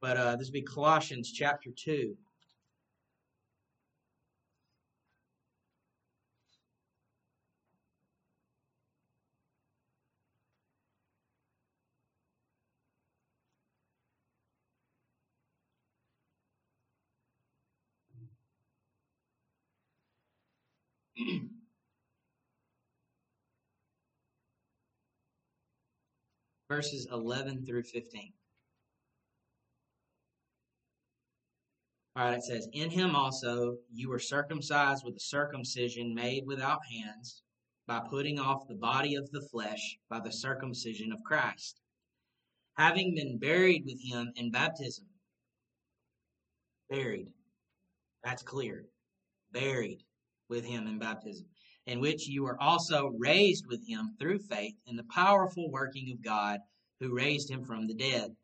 [0.00, 2.16] But uh, this would be Colossians chapter 2.
[26.68, 28.32] Verses 11 through 15.
[32.16, 36.80] All right, it says, In him also you were circumcised with a circumcision made without
[36.90, 37.42] hands,
[37.86, 41.80] by putting off the body of the flesh by the circumcision of Christ,
[42.76, 45.06] having been buried with him in baptism.
[46.90, 47.28] Buried.
[48.24, 48.86] That's clear.
[49.52, 50.02] Buried
[50.48, 51.46] with him in baptism,
[51.86, 56.22] in which you were also raised with him through faith in the powerful working of
[56.22, 56.60] God
[57.00, 58.36] who raised him from the dead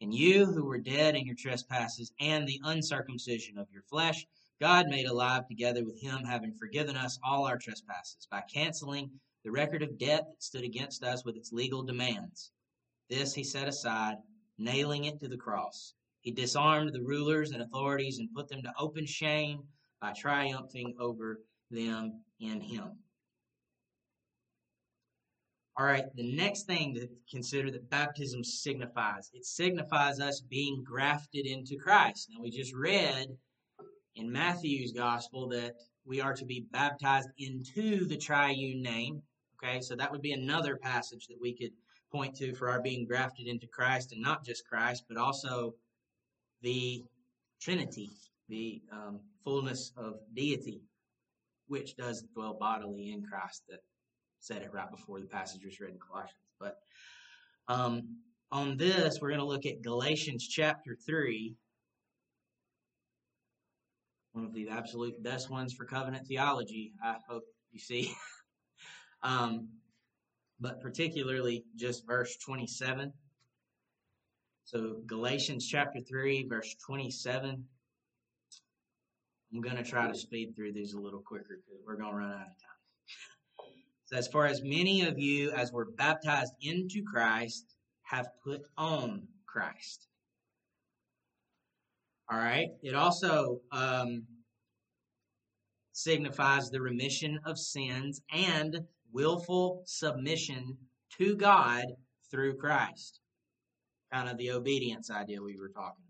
[0.00, 4.26] and you who were dead in your trespasses and the uncircumcision of your flesh,
[4.60, 9.10] God made alive together with him, having forgiven us all our trespasses by canceling
[9.42, 12.50] the record of debt that stood against us with its legal demands.
[13.08, 14.16] This he set aside,
[14.58, 15.94] nailing it to the cross.
[16.20, 19.62] He disarmed the rulers and authorities and put them to open shame
[20.00, 22.98] by triumphing over them in him.
[25.78, 31.44] All right, the next thing to consider that baptism signifies it signifies us being grafted
[31.46, 32.28] into Christ.
[32.30, 33.26] Now, we just read
[34.14, 35.74] in Matthew's gospel that
[36.06, 39.22] we are to be baptized into the triune name.
[39.62, 41.72] Okay, so that would be another passage that we could
[42.10, 45.74] point to for our being grafted into Christ, and not just Christ, but also
[46.62, 47.04] the
[47.60, 48.10] Trinity,
[48.48, 50.80] the um, fullness of deity,
[51.68, 53.62] which does dwell bodily in Christ.
[53.68, 53.80] That
[54.40, 56.36] said it right before the passage was read in Colossians.
[56.60, 56.76] But
[57.68, 58.16] um,
[58.52, 61.54] on this, we're going to look at Galatians chapter 3,
[64.32, 68.14] one of the absolute best ones for covenant theology, I hope you see.
[69.22, 69.68] um,
[70.60, 73.12] but particularly just verse 27.
[74.64, 77.64] So, Galatians chapter 3, verse 27.
[79.52, 82.16] I'm going to try to speed through these a little quicker because we're going to
[82.16, 82.76] run out of time.
[84.06, 89.26] So, as far as many of you as were baptized into Christ have put on
[89.46, 90.08] Christ.
[92.30, 92.68] All right.
[92.82, 94.24] It also um,
[95.92, 98.80] signifies the remission of sins and
[99.12, 100.76] willful submission
[101.18, 101.84] to God
[102.30, 103.20] through Christ.
[104.12, 106.04] Kind of the obedience idea we were talking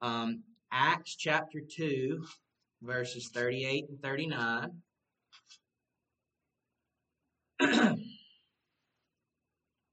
[0.00, 0.10] about.
[0.10, 0.42] Um,
[0.74, 2.24] Acts chapter 2,
[2.80, 4.70] verses 38 and 39.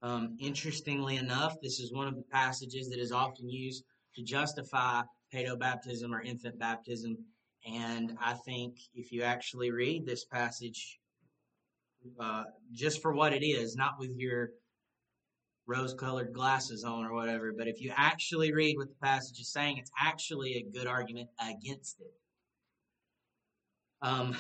[0.01, 3.83] um, interestingly enough, this is one of the passages that is often used
[4.15, 5.01] to justify
[5.33, 7.17] paedobaptism or infant baptism.
[7.69, 10.97] And I think if you actually read this passage
[12.21, 14.51] uh, just for what it is, not with your
[15.69, 19.53] rose colored glasses on or whatever, but if you actually read what the passage is
[19.53, 22.11] saying, it's actually a good argument against it.
[24.01, 24.35] Um,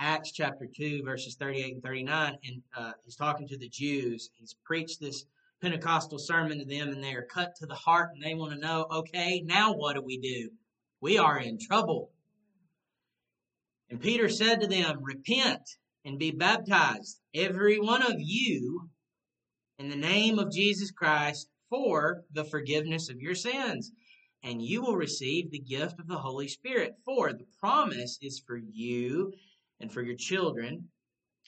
[0.00, 4.30] Acts chapter 2, verses 38 and 39, and uh, he's talking to the Jews.
[4.34, 5.24] He's preached this
[5.60, 8.58] Pentecostal sermon to them, and they are cut to the heart, and they want to
[8.58, 10.50] know, okay, now what do we do?
[11.00, 12.10] We are in trouble.
[13.88, 15.62] And Peter said to them, Repent
[16.04, 18.88] and be baptized, every one of you,
[19.82, 23.90] in the name of Jesus Christ, for the forgiveness of your sins,
[24.44, 26.94] and you will receive the gift of the Holy Spirit.
[27.04, 29.32] For the promise is for you
[29.80, 30.88] and for your children,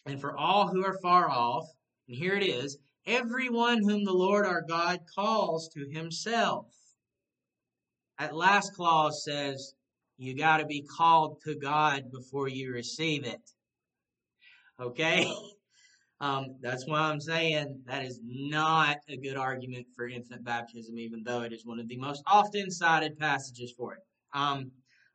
[0.05, 1.64] and for all who are far off.
[2.09, 2.76] And here it is
[3.07, 6.66] everyone whom the Lord our God calls to himself.
[8.18, 9.74] That last clause says
[10.16, 13.43] you got to be called to God before you receive it.
[14.80, 15.32] Okay?
[16.24, 21.22] Um, that's why I'm saying that is not a good argument for infant baptism, even
[21.22, 24.00] though it is one of the most often cited passages for it.
[24.32, 24.70] Um,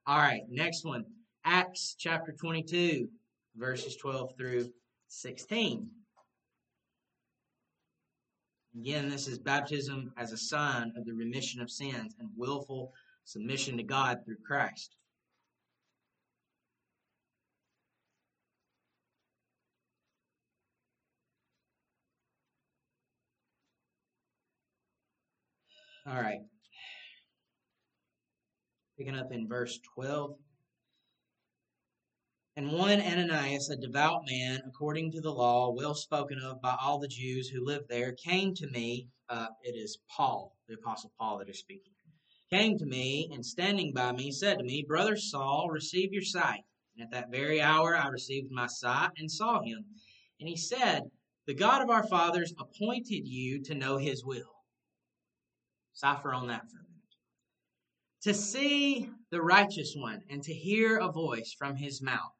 [0.05, 1.05] all right, next one
[1.43, 3.10] Acts chapter 22,
[3.55, 4.70] verses 12 through
[5.07, 5.89] 16.
[8.80, 12.93] Again, this is baptism as a sign of the remission of sins and willful
[13.24, 14.95] submission to God through Christ.
[26.10, 26.39] All right.
[28.97, 30.32] Picking up in verse 12.
[32.55, 36.97] And one Ananias, a devout man, according to the law, well spoken of by all
[36.97, 39.07] the Jews who lived there, came to me.
[39.30, 41.93] Uh, it is Paul, the Apostle Paul, that is speaking.
[42.49, 46.62] Came to me and standing by me said to me, Brother Saul, receive your sight.
[46.97, 49.86] And at that very hour I received my sight and saw him.
[50.39, 51.03] And he said,
[51.45, 54.59] The God of our fathers appointed you to know his will.
[56.00, 57.18] Cipher on that for a minute.
[58.22, 62.32] To see the righteous one and to hear a voice from his mouth.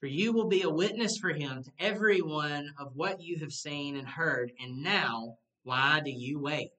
[0.00, 3.96] For you will be a witness for him to everyone of what you have seen
[3.96, 4.52] and heard.
[4.58, 6.70] And now, why do you wait?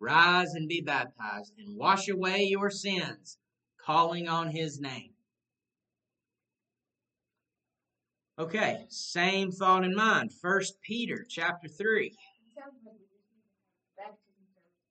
[0.00, 3.38] Rise and be baptized and wash away your sins,
[3.82, 5.12] calling on his name.
[8.38, 10.30] Okay, same thought in mind.
[10.42, 12.06] First Peter chapter 3.
[12.06, 12.12] It
[12.54, 14.84] sounds like we just need to have baptism service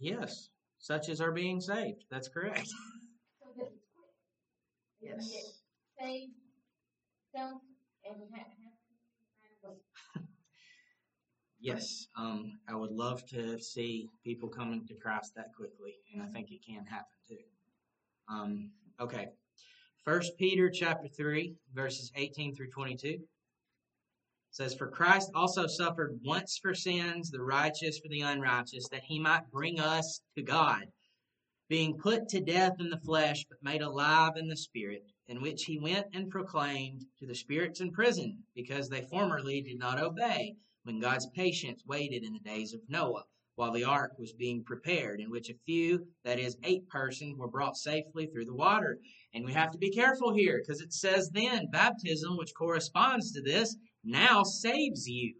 [0.00, 0.48] Yes,
[0.78, 2.04] such as are being saved.
[2.10, 2.66] That's correct.
[2.66, 5.12] so that it's quick.
[5.12, 6.32] And saved,
[7.36, 7.60] dunked,
[8.04, 8.46] and have,
[9.64, 9.76] have.
[11.62, 16.26] Yes, um, I would love to see people coming to Christ that quickly, and I
[16.28, 17.36] think it can happen too.
[18.30, 19.28] Um, okay,
[20.04, 23.18] First Peter chapter three, verses eighteen through twenty-two
[24.50, 29.18] says, "For Christ also suffered once for sins, the righteous for the unrighteous, that he
[29.18, 30.84] might bring us to God,
[31.68, 35.66] being put to death in the flesh, but made alive in the spirit." In which
[35.66, 40.56] he went and proclaimed to the spirits in prison, because they formerly did not obey
[40.82, 45.20] when God's patience waited in the days of Noah, while the ark was being prepared,
[45.20, 48.98] in which a few, that is, eight persons, were brought safely through the water.
[49.32, 53.40] And we have to be careful here, because it says then, baptism, which corresponds to
[53.40, 55.34] this, now saves you.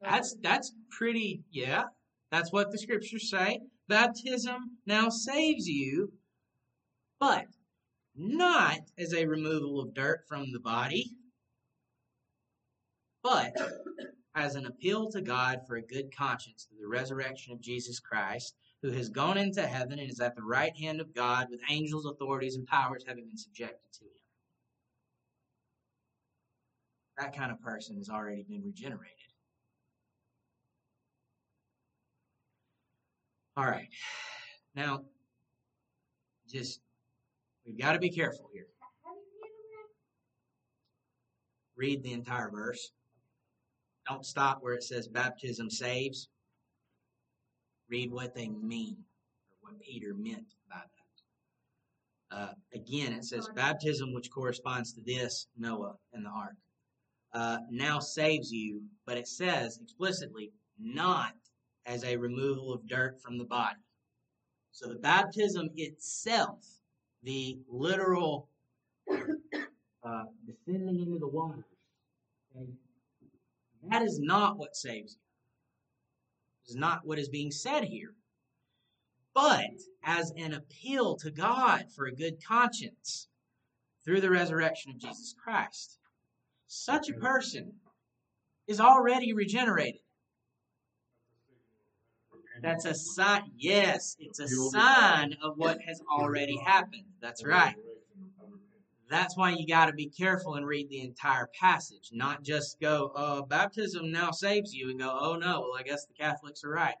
[0.00, 1.84] That's that's pretty yeah.
[2.30, 3.60] That's what the scriptures say.
[3.88, 6.12] Baptism now saves you,
[7.20, 7.46] but
[8.16, 11.12] not as a removal of dirt from the body,
[13.22, 13.52] but
[14.34, 18.54] as an appeal to God for a good conscience through the resurrection of Jesus Christ,
[18.82, 22.06] who has gone into heaven and is at the right hand of God with angels,
[22.06, 24.25] authorities, and powers having been subjected to him.
[27.18, 29.16] That kind of person has already been regenerated.
[33.56, 33.88] All right.
[34.74, 35.04] Now,
[36.46, 36.80] just
[37.64, 38.66] we've got to be careful here.
[39.02, 39.90] How do you handle
[41.76, 42.92] Read the entire verse.
[44.06, 46.28] Don't stop where it says baptism saves.
[47.88, 48.98] Read what they mean,
[49.50, 50.76] or what Peter meant by
[52.30, 52.36] that.
[52.36, 56.56] Uh, again, it says baptism, which corresponds to this Noah and the ark,
[57.36, 61.34] uh, now saves you, but it says explicitly not
[61.84, 63.76] as a removal of dirt from the body.
[64.72, 66.64] So the baptism itself,
[67.22, 68.48] the literal
[69.12, 71.64] uh, descending into the waters,
[73.90, 76.70] that is not what saves you.
[76.70, 78.14] Is not what is being said here.
[79.34, 79.66] But
[80.02, 83.28] as an appeal to God for a good conscience
[84.04, 85.98] through the resurrection of Jesus Christ,
[86.66, 87.72] such a person
[88.66, 90.00] is already regenerated.
[92.62, 93.52] That's a sign.
[93.56, 97.04] Yes, it's a sign of what has already happened.
[97.20, 97.76] That's right.
[99.08, 103.12] That's why you got to be careful and read the entire passage, not just go,
[103.14, 106.70] "Oh, baptism now saves you," and go, "Oh no, well I guess the Catholics are
[106.70, 106.96] right."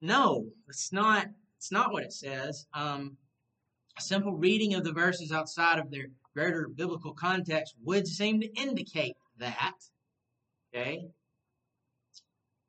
[0.00, 1.26] No, it's not.
[1.56, 2.66] It's not what it says.
[2.74, 3.16] Um,
[3.98, 8.52] a simple reading of the verses outside of their greater biblical context would seem to
[8.54, 9.74] indicate that.
[10.72, 11.08] Okay,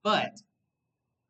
[0.04, 0.32] but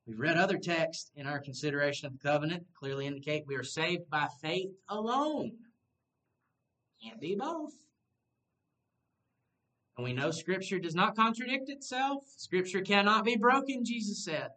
[0.07, 4.09] We've read other texts in our consideration of the covenant clearly indicate we are saved
[4.09, 5.51] by faith alone.
[7.03, 7.71] Can't be both.
[9.95, 12.23] And we know Scripture does not contradict itself.
[12.35, 14.49] Scripture cannot be broken, Jesus said.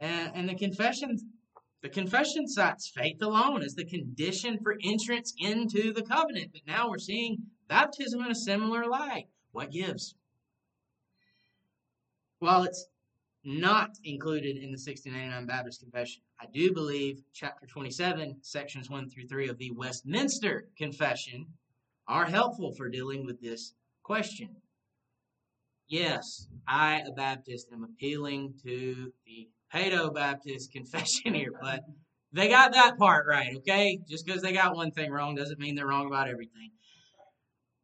[0.00, 1.18] And, and the confession,
[1.84, 6.50] the confession cites faith alone as the condition for entrance into the covenant.
[6.50, 7.36] But now we're seeing
[7.68, 9.26] baptism in a similar light.
[9.52, 10.14] What gives?
[12.38, 12.86] While it's
[13.44, 16.22] not included in the 1689 Baptist Confession.
[16.40, 21.44] I do believe chapter 27, sections 1 through 3 of the Westminster Confession
[22.08, 24.48] are helpful for dealing with this question.
[25.86, 31.80] Yes, I, a Baptist, am appealing to the Paedo Baptist Confession here, but
[32.32, 33.98] they got that part right, okay?
[34.08, 36.70] Just because they got one thing wrong doesn't mean they're wrong about everything.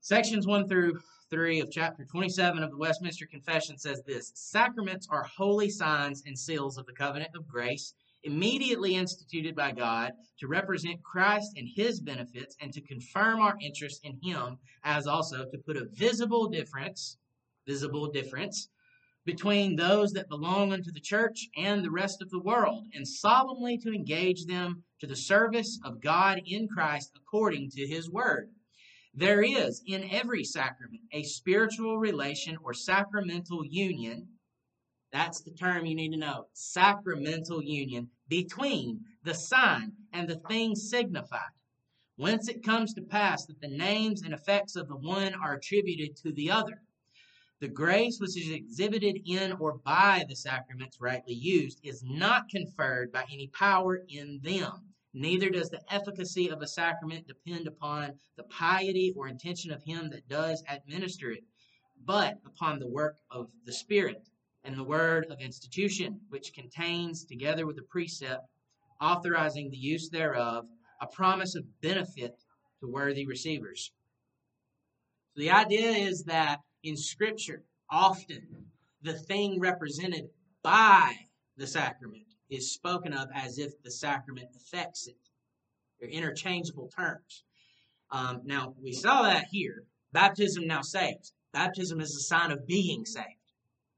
[0.00, 0.98] Sections 1 through
[1.30, 6.36] 3 of chapter 27 of the Westminster Confession says this Sacraments are holy signs and
[6.36, 12.00] seals of the covenant of grace, immediately instituted by God to represent Christ and his
[12.00, 17.18] benefits and to confirm our interest in him, as also to put a visible difference,
[17.66, 18.68] visible difference,
[19.24, 23.78] between those that belong unto the church and the rest of the world, and solemnly
[23.78, 28.50] to engage them to the service of God in Christ according to his word
[29.14, 34.28] there is in every sacrament a spiritual relation or sacramental union.
[35.12, 36.46] That's the term you need to know.
[36.52, 41.50] Sacramental union between the sign and the thing signified.
[42.16, 46.16] Whence it comes to pass that the names and effects of the one are attributed
[46.18, 46.82] to the other.
[47.60, 53.12] The grace which is exhibited in or by the sacraments rightly used is not conferred
[53.12, 58.44] by any power in them Neither does the efficacy of a sacrament depend upon the
[58.44, 61.42] piety or intention of him that does administer it,
[62.04, 64.28] but upon the work of the Spirit
[64.62, 68.46] and the word of institution, which contains, together with the precept
[69.00, 70.68] authorizing the use thereof,
[71.00, 72.40] a promise of benefit
[72.78, 73.90] to worthy receivers.
[75.34, 78.66] So the idea is that in Scripture, often
[79.02, 80.28] the thing represented
[80.62, 81.14] by
[81.56, 85.16] the sacrament is spoken of as if the sacrament affects it.
[85.98, 87.44] They're interchangeable terms.
[88.10, 89.84] Um, now, we saw that here.
[90.12, 91.32] Baptism now saves.
[91.52, 93.26] Baptism is a sign of being saved.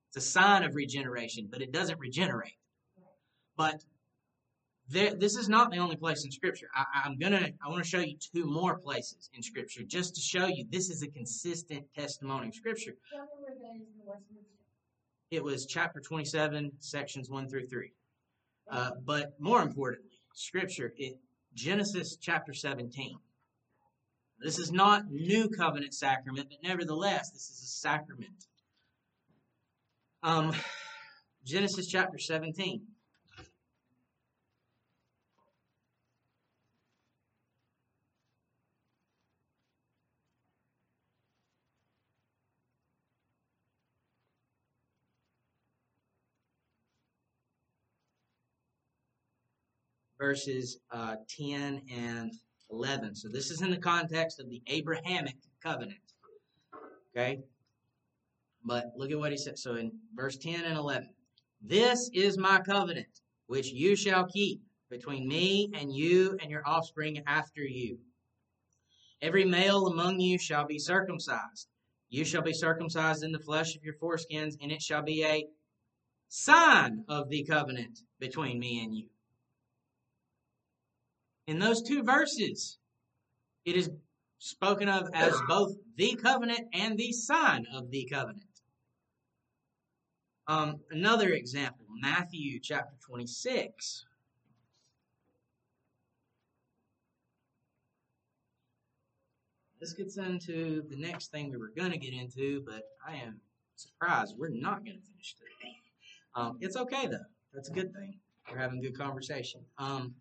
[0.09, 2.59] It's a sign of regeneration, but it doesn't regenerate.
[3.57, 3.85] But
[4.93, 6.68] there, this is not the only place in Scripture.
[6.74, 10.20] I, am gonna, I want to show you two more places in Scripture just to
[10.20, 12.93] show you this is a consistent testimony of Scripture.
[15.30, 17.90] It was chapter 27, sections 1 through 3.
[18.70, 21.18] Uh, but more importantly, Scripture, it,
[21.55, 23.16] Genesis chapter 17.
[24.40, 28.45] This is not new covenant sacrament, but nevertheless, this is a sacrament.
[30.22, 30.53] Um,
[31.45, 32.82] Genesis chapter 17.
[50.22, 52.32] Verses uh, 10 and
[52.70, 53.16] 11.
[53.16, 55.98] So this is in the context of the Abrahamic covenant.
[57.10, 57.40] Okay?
[58.64, 59.58] But look at what he said.
[59.58, 61.08] So in verse 10 and 11,
[61.60, 63.08] this is my covenant,
[63.46, 67.98] which you shall keep, between me and you and your offspring after you.
[69.22, 71.66] Every male among you shall be circumcised.
[72.10, 75.46] You shall be circumcised in the flesh of your foreskins, and it shall be a
[76.28, 79.08] sign of the covenant between me and you.
[81.47, 82.78] In those two verses,
[83.64, 83.90] it is
[84.38, 88.45] spoken of as both the covenant and the sign of the covenant.
[90.49, 94.05] Um, another example, Matthew chapter 26.
[99.80, 103.40] This gets into the next thing we were going to get into, but I am
[103.74, 105.76] surprised we're not going to finish today.
[106.36, 107.18] Um, it's okay though.
[107.53, 108.18] That's a good thing.
[108.51, 109.61] We're having good conversation.
[109.78, 110.14] Um,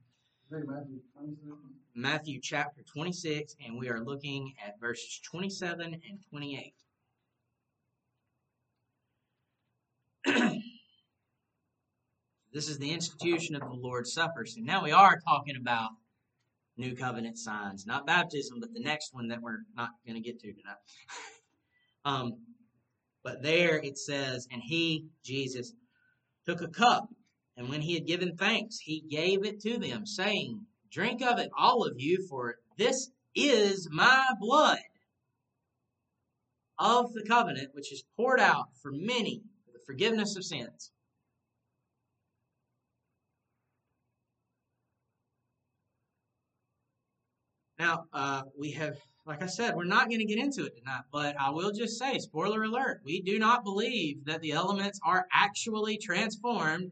[1.96, 6.74] Matthew chapter 26, and we are looking at verses 27 and 28.
[12.54, 14.46] this is the institution of the Lord's Supper.
[14.46, 15.92] So now we are talking about
[16.76, 20.40] new covenant signs, not baptism, but the next one that we're not going to get
[20.42, 20.76] to tonight.
[22.06, 22.34] um,
[23.24, 25.74] but there it says, and he, Jesus,
[26.46, 27.08] took a cup,
[27.58, 31.50] and when he had given thanks, he gave it to them, saying, Drink of it,
[31.58, 34.80] all of you, for this is my blood
[36.80, 40.92] of the covenant, which is poured out for many for the forgiveness of sins.
[47.78, 51.02] Now, uh, we have, like I said, we're not going to get into it tonight,
[51.12, 55.26] but I will just say, spoiler alert, we do not believe that the elements are
[55.34, 56.92] actually transformed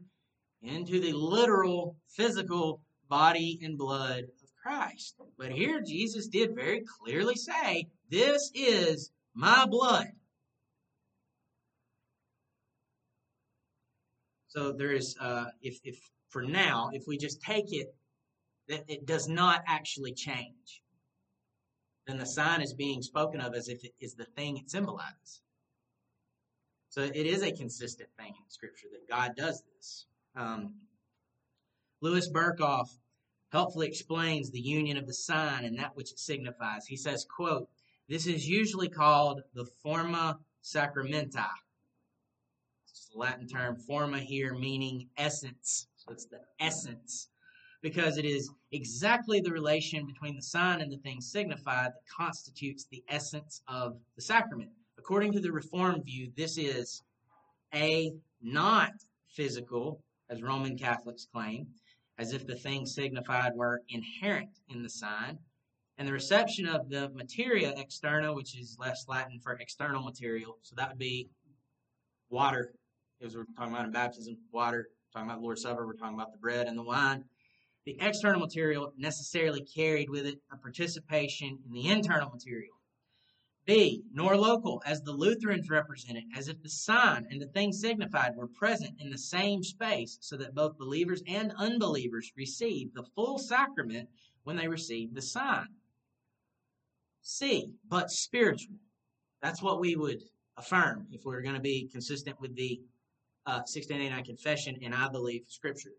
[0.62, 5.16] into the literal physical body and blood of Christ.
[5.38, 10.08] But here Jesus did very clearly say, This is my blood.
[14.48, 15.96] So there is, uh, if, if
[16.28, 17.94] for now, if we just take it
[18.68, 20.82] that it does not actually change,
[22.06, 25.40] then the sign is being spoken of as if it is the thing it symbolizes.
[26.88, 30.06] So it is a consistent thing in Scripture that God does this.
[30.36, 30.74] Um,
[32.00, 32.88] Louis Berkhof
[33.52, 36.86] helpfully explains the union of the sign and that which it signifies.
[36.86, 37.68] He says, quote,
[38.08, 41.48] This is usually called the forma sacramenta.
[42.84, 45.88] It's just a Latin term, forma here meaning essence.
[45.96, 47.28] So it's the essence.
[47.82, 52.84] Because it is exactly the relation between the sign and the thing signified that constitutes
[52.84, 54.70] the essence of the sacrament.
[54.98, 57.02] According to the Reformed view, this is
[57.74, 58.12] a
[58.42, 58.92] not
[59.28, 61.66] physical, as Roman Catholics claim,
[62.18, 65.38] as if the thing signified were inherent in the sign,
[65.98, 70.56] and the reception of the materia externa, which is less Latin for external material.
[70.62, 71.28] So that would be
[72.30, 72.72] water,
[73.22, 76.38] as we're talking about in baptism, water, talking about Lord's Supper, we're talking about the
[76.38, 77.24] bread and the wine.
[77.84, 82.79] The external material necessarily carried with it a participation in the internal material.
[83.66, 87.72] B, nor local, as the Lutherans represent it, as if the sign and the thing
[87.72, 93.04] signified were present in the same space, so that both believers and unbelievers receive the
[93.14, 94.08] full sacrament
[94.44, 95.68] when they receive the sign.
[97.22, 98.76] C, but spiritual.
[99.42, 100.22] That's what we would
[100.56, 102.80] affirm if we are going to be consistent with the
[103.46, 105.92] uh, 1689 Confession and I believe Scripture.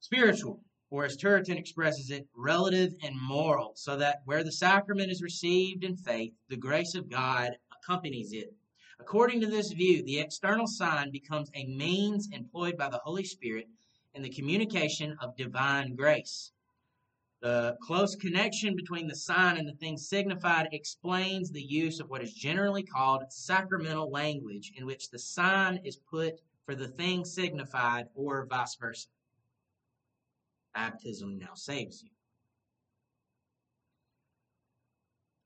[0.00, 0.60] Spiritual,
[0.90, 5.84] or as Turretin expresses it, relative and moral, so that where the sacrament is received
[5.84, 8.52] in faith, the grace of God accompanies it.
[8.98, 13.68] According to this view, the external sign becomes a means employed by the Holy Spirit
[14.14, 16.52] in the communication of divine grace.
[17.40, 22.22] The close connection between the sign and the thing signified explains the use of what
[22.22, 26.34] is generally called sacramental language, in which the sign is put
[26.66, 29.08] for the thing signified, or vice versa.
[30.74, 32.10] Baptism now saves you.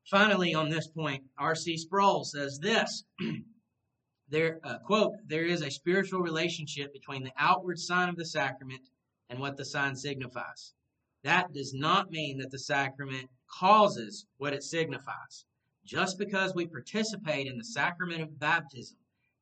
[0.05, 1.77] Finally, on this point, R.C.
[1.77, 3.05] Sproul says this.
[4.29, 8.81] there, uh, quote, there is a spiritual relationship between the outward sign of the sacrament
[9.29, 10.73] and what the sign signifies.
[11.23, 15.45] That does not mean that the sacrament causes what it signifies.
[15.83, 18.97] Just because we participate in the sacrament of baptism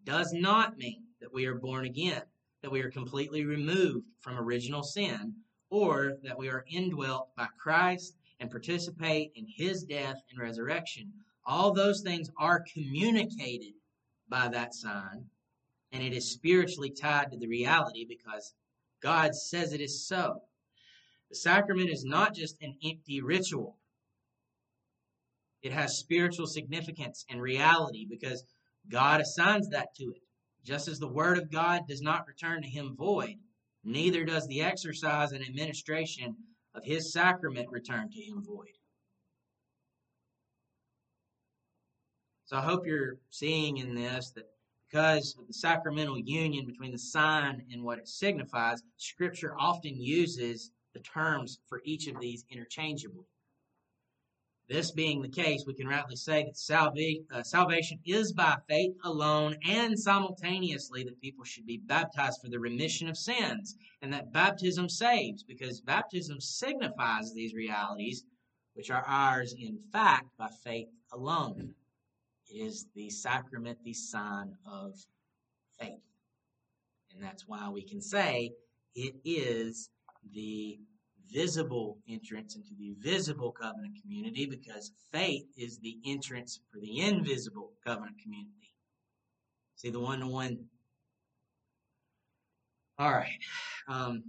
[0.06, 2.24] does not mean that we are born again,
[2.62, 5.36] that we are completely removed from original sin,
[5.74, 11.12] or that we are indwelt by Christ and participate in his death and resurrection.
[11.48, 13.74] All those things are communicated
[14.30, 15.26] by that sign,
[15.92, 18.54] and it is spiritually tied to the reality because
[19.02, 20.44] God says it is so.
[21.32, 23.80] The sacrament is not just an empty ritual.
[25.64, 28.44] It has spiritual significance and reality because
[28.92, 30.22] God assigns that to it.
[30.64, 33.38] Just as the word of God does not return to him void,
[33.84, 36.36] neither does the exercise and administration
[36.76, 38.78] of his sacrament return to him void.
[42.46, 44.50] So I hope you're seeing in this that
[44.90, 50.72] because of the sacramental union between the sign and what it signifies, Scripture often uses
[50.94, 53.26] the terms for each of these interchangeably.
[54.70, 59.58] This being the case, we can rightly say that uh, salvation is by faith alone,
[59.68, 64.88] and simultaneously that people should be baptized for the remission of sins, and that baptism
[64.88, 68.24] saves, because baptism signifies these realities,
[68.74, 71.74] which are ours in fact by faith alone.
[72.50, 74.96] It is the sacrament, the sign of
[75.78, 76.02] faith.
[77.14, 78.52] And that's why we can say
[78.96, 79.90] it is
[80.32, 80.80] the
[81.34, 87.72] visible entrance into the visible covenant community because faith is the entrance for the invisible
[87.86, 88.74] covenant community.
[89.76, 90.66] See the one to one?
[93.00, 93.40] All right.
[93.88, 94.24] Um,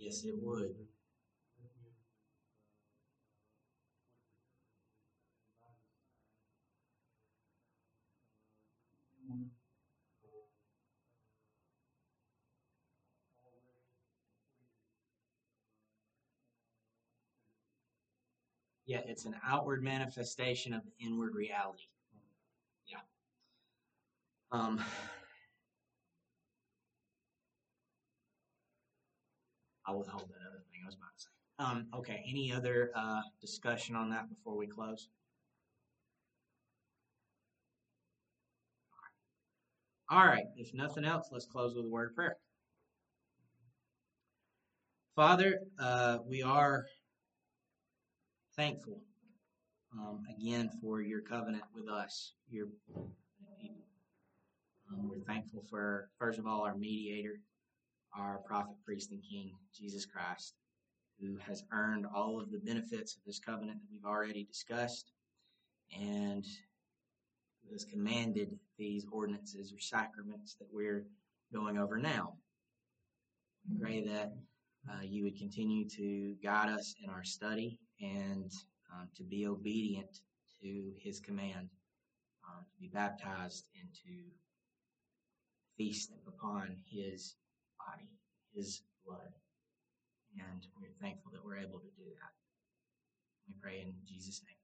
[0.00, 0.74] yes, it would.
[18.86, 21.84] Yeah, it's an outward manifestation of the inward reality.
[22.86, 22.98] Yeah.
[24.50, 24.82] Um,
[29.90, 31.30] I'll withhold that other thing I was about to say.
[31.58, 35.08] Um, okay, any other uh, discussion on that before we close?
[40.08, 42.36] All right, if nothing else, let's close with a word of prayer.
[45.16, 46.84] Father, uh, we are
[48.56, 49.02] thankful
[49.92, 52.66] um, again for your covenant with us, your.
[54.92, 57.40] Um, we're thankful for, first of all, our mediator,
[58.16, 60.54] our prophet, priest, and king, Jesus Christ,
[61.20, 65.12] who has earned all of the benefits of this covenant that we've already discussed
[65.98, 66.44] and
[67.64, 71.04] who has commanded these ordinances or sacraments that we're
[71.52, 72.34] going over now.
[73.68, 74.32] We pray that
[74.88, 78.50] uh, you would continue to guide us in our study and
[78.92, 80.20] um, to be obedient
[80.62, 81.68] to his command,
[82.48, 84.24] um, to be baptized and to
[85.76, 87.36] feast upon his
[87.90, 88.08] body,
[88.54, 89.34] his blood.
[90.38, 92.32] And we're thankful that we're able to do that.
[93.48, 94.59] We pray in Jesus' name.